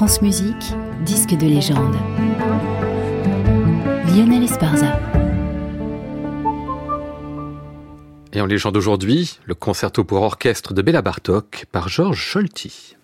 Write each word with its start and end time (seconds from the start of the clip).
France 0.00 0.22
Musique, 0.22 0.72
disque 1.04 1.36
de 1.36 1.46
légende. 1.46 1.94
Lionel 4.06 4.44
Esparza. 4.44 4.98
Et 8.32 8.40
en 8.40 8.46
légende 8.46 8.78
aujourd'hui, 8.78 9.38
le 9.44 9.54
concerto 9.54 10.02
pour 10.04 10.22
orchestre 10.22 10.72
de 10.72 10.80
Béla 10.80 11.02
Bartok 11.02 11.66
par 11.70 11.90
Georges 11.90 12.18
Scholti. 12.18 12.96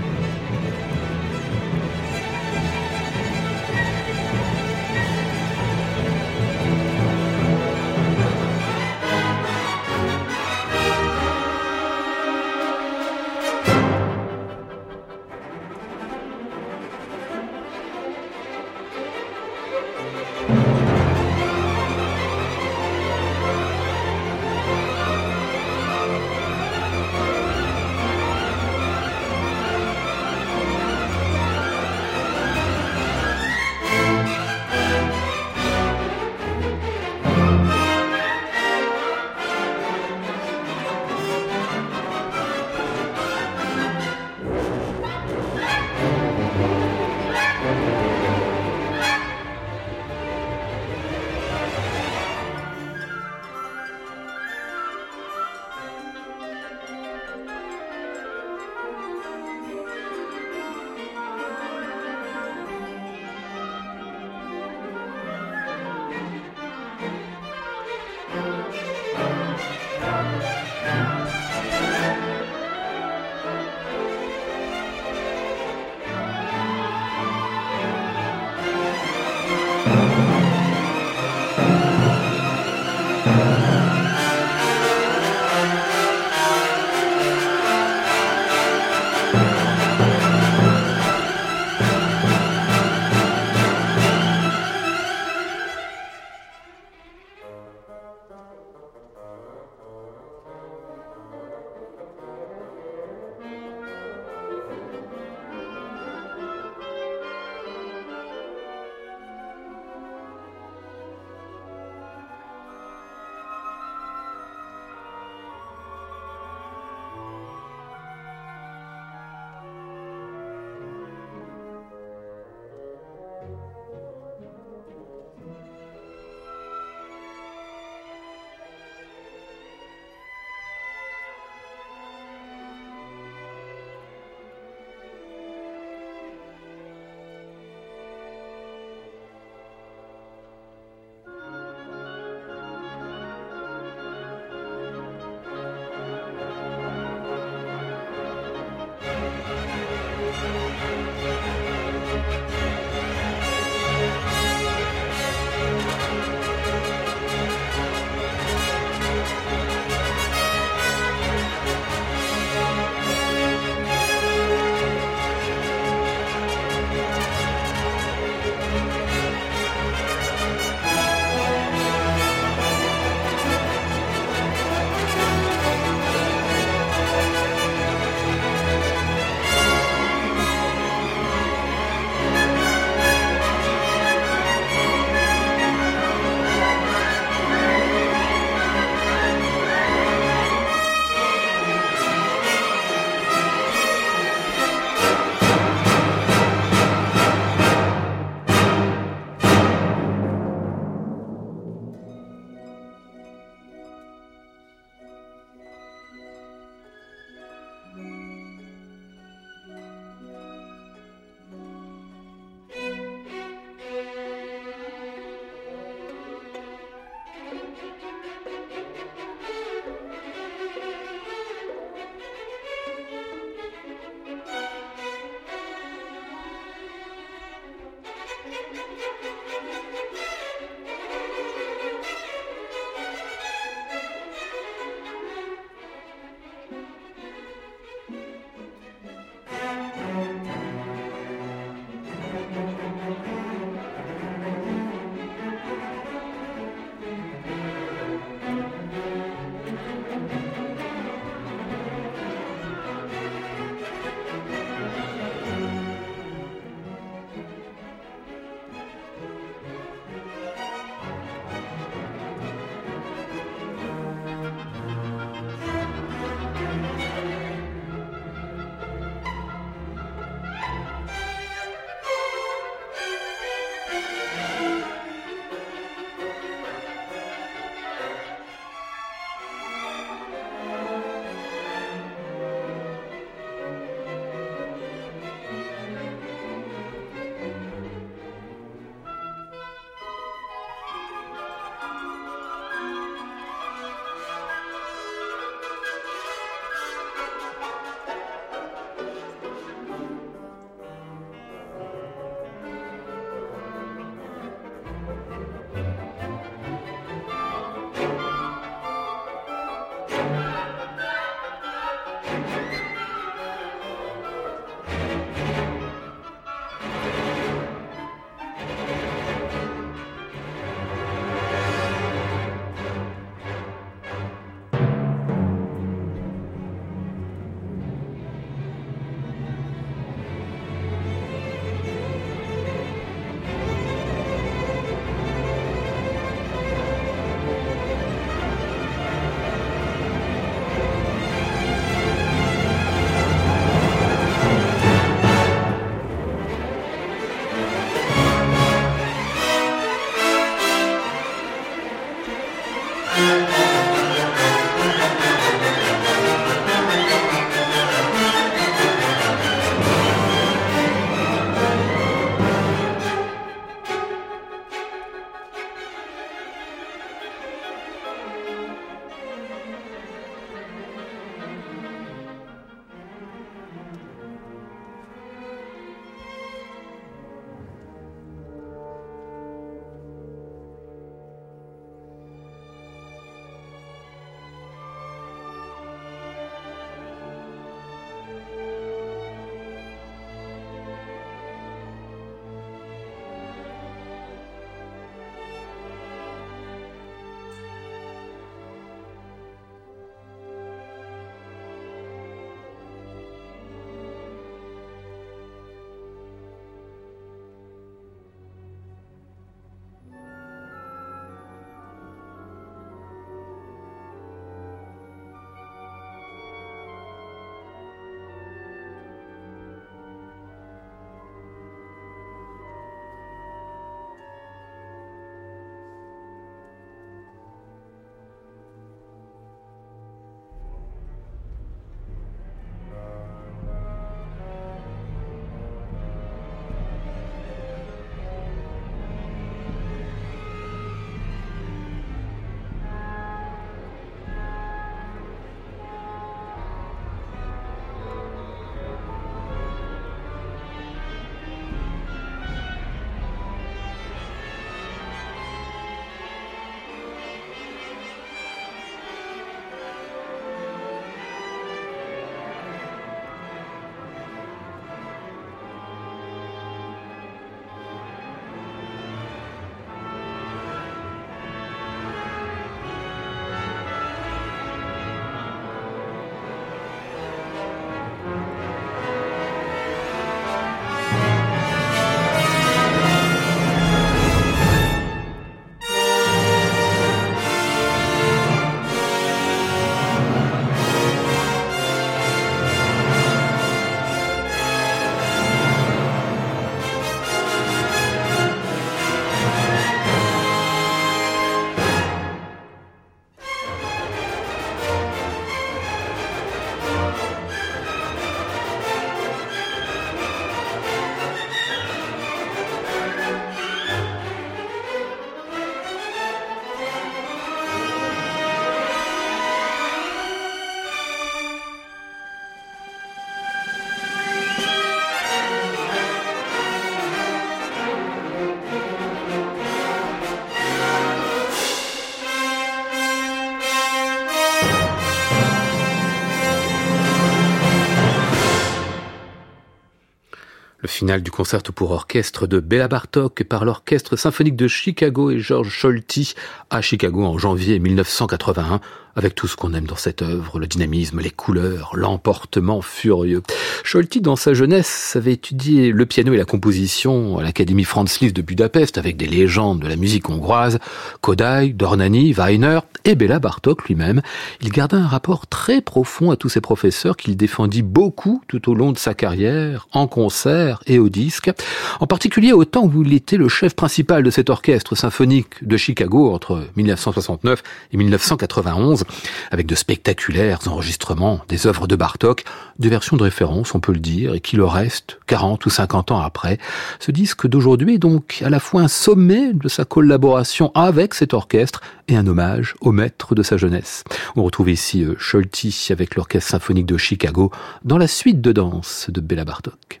Finale 540.98 541.22
du 541.22 541.30
concerto 541.30 541.72
pour 541.72 541.92
orchestre 541.92 542.48
de 542.48 542.58
Béla 542.58 542.88
Bartok 542.88 543.44
par 543.44 543.64
l'Orchestre 543.64 544.16
symphonique 544.16 544.56
de 544.56 544.66
Chicago 544.66 545.30
et 545.30 545.38
George 545.38 545.68
Scholti 545.68 546.34
à 546.70 546.80
Chicago 546.80 547.24
en 547.24 547.38
janvier 547.38 547.78
1981 547.78 548.80
avec 549.18 549.34
tout 549.34 549.48
ce 549.48 549.56
qu'on 549.56 549.74
aime 549.74 549.86
dans 549.86 549.96
cette 549.96 550.22
œuvre, 550.22 550.60
le 550.60 550.68
dynamisme, 550.68 551.20
les 551.20 551.30
couleurs, 551.30 551.90
l'emportement 551.94 552.82
furieux. 552.82 553.42
Scholti, 553.82 554.20
dans 554.20 554.36
sa 554.36 554.54
jeunesse, 554.54 555.14
avait 555.16 555.32
étudié 555.32 555.90
le 555.90 556.06
piano 556.06 556.32
et 556.32 556.36
la 556.36 556.44
composition 556.44 557.36
à 557.38 557.42
l'Académie 557.42 557.82
Franz 557.82 558.18
Liszt 558.20 558.36
de 558.36 558.42
Budapest 558.42 558.96
avec 558.96 559.16
des 559.16 559.26
légendes 559.26 559.80
de 559.80 559.88
la 559.88 559.96
musique 559.96 560.30
hongroise, 560.30 560.78
Kodály, 561.20 561.74
Dornani, 561.74 562.32
Weiner 562.32 562.78
et 563.04 563.16
Béla 563.16 563.40
Bartok 563.40 563.88
lui-même. 563.88 564.22
Il 564.60 564.70
garda 564.70 564.96
un 564.96 565.08
rapport 565.08 565.48
très 565.48 565.80
profond 565.80 566.30
à 566.30 566.36
tous 566.36 566.48
ces 566.48 566.60
professeurs 566.60 567.16
qu'il 567.16 567.36
défendit 567.36 567.82
beaucoup 567.82 568.40
tout 568.46 568.70
au 568.70 568.74
long 568.74 568.92
de 568.92 568.98
sa 568.98 569.14
carrière, 569.14 569.88
en 569.90 570.06
concert 570.06 570.80
et 570.86 571.00
au 571.00 571.08
disque, 571.08 571.50
en 571.98 572.06
particulier 572.06 572.52
au 572.52 572.64
temps 572.64 572.84
où 572.84 573.02
il 573.02 573.12
était 573.14 573.36
le 573.36 573.48
chef 573.48 573.74
principal 573.74 574.22
de 574.22 574.30
cet 574.30 574.48
orchestre 574.48 574.94
symphonique 574.94 575.66
de 575.66 575.76
Chicago 575.76 576.32
entre 576.32 576.62
1969 576.76 577.64
et 577.92 577.96
1991 577.96 579.02
avec 579.50 579.66
de 579.66 579.74
spectaculaires 579.74 580.60
enregistrements 580.66 581.40
des 581.48 581.66
œuvres 581.66 581.86
de 581.86 581.96
Bartok, 581.96 582.44
des 582.78 582.88
versions 582.88 583.16
de 583.16 583.22
référence, 583.22 583.74
on 583.74 583.80
peut 583.80 583.92
le 583.92 583.98
dire, 583.98 584.34
et 584.34 584.40
qui 584.40 584.56
le 584.56 584.64
restent 584.64 585.18
40 585.26 585.64
ou 585.66 585.70
50 585.70 586.10
ans 586.12 586.20
après. 586.20 586.58
Ce 587.00 587.10
disque 587.10 587.46
d'aujourd'hui 587.46 587.94
est 587.94 587.98
donc 587.98 588.42
à 588.44 588.50
la 588.50 588.60
fois 588.60 588.82
un 588.82 588.88
sommet 588.88 589.52
de 589.52 589.68
sa 589.68 589.84
collaboration 589.84 590.70
avec 590.74 591.14
cet 591.14 591.34
orchestre 591.34 591.80
et 592.08 592.16
un 592.16 592.26
hommage 592.26 592.74
au 592.80 592.92
maître 592.92 593.34
de 593.34 593.42
sa 593.42 593.56
jeunesse. 593.56 594.04
On 594.36 594.42
retrouve 594.42 594.70
ici 594.70 595.04
euh, 595.04 595.14
Scholti 595.18 595.88
avec 595.90 596.14
l'Orchestre 596.14 596.50
symphonique 596.50 596.86
de 596.86 596.96
Chicago 596.96 597.50
dans 597.84 597.98
la 597.98 598.06
suite 598.06 598.40
de 598.40 598.52
danse 598.52 599.10
de 599.10 599.20
Bella 599.20 599.44
Bartok. 599.44 600.00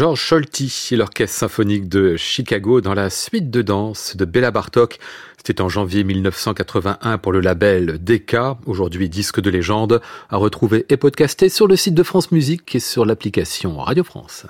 Georges 0.00 0.18
Scholti 0.18 0.88
et 0.92 0.96
l'Orchestre 0.96 1.40
symphonique 1.40 1.86
de 1.86 2.16
Chicago 2.16 2.80
dans 2.80 2.94
la 2.94 3.10
suite 3.10 3.50
de 3.50 3.60
danse 3.60 4.16
de 4.16 4.24
Béla 4.24 4.50
Bartok. 4.50 4.98
C'était 5.36 5.60
en 5.60 5.68
janvier 5.68 6.04
1981 6.04 7.18
pour 7.18 7.32
le 7.32 7.40
label 7.40 8.02
DK, 8.02 8.36
aujourd'hui 8.64 9.10
disque 9.10 9.42
de 9.42 9.50
légende, 9.50 10.00
à 10.30 10.38
retrouver 10.38 10.86
et 10.88 10.96
podcaster 10.96 11.50
sur 11.50 11.66
le 11.66 11.76
site 11.76 11.92
de 11.92 12.02
France 12.02 12.32
Musique 12.32 12.74
et 12.74 12.80
sur 12.80 13.04
l'application 13.04 13.76
Radio 13.76 14.02
France. 14.02 14.46